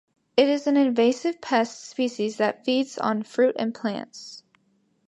[0.35, 4.41] It is an invasive pest species that feeds on fruit and plants.